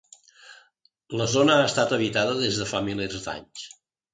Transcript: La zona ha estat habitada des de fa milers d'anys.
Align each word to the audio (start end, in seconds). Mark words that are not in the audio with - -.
La 1.19 1.27
zona 1.35 1.57
ha 1.57 1.67
estat 1.67 1.95
habitada 1.99 2.35
des 2.41 2.61
de 2.63 2.71
fa 2.73 2.85
milers 2.89 3.19
d'anys. 3.29 3.71